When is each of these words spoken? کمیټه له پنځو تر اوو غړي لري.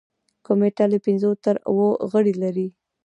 کمیټه 0.45 0.85
له 0.91 0.97
پنځو 1.05 1.31
تر 1.43 1.55
اوو 1.69 1.87
غړي 2.11 2.33
لري. 2.43 2.67